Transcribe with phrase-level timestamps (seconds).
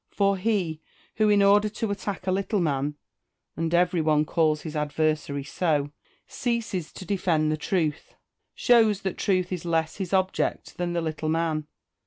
[0.09, 0.81] For he,
[1.17, 2.95] who in order to attack a little man
[3.55, 5.91] (and every one calls his adversary so)
[6.27, 8.15] ceases to defend the truth,
[8.55, 11.67] shows that truth is less his object than the little man.